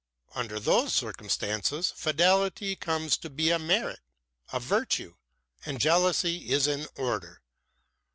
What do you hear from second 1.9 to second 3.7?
fidelity comes to be a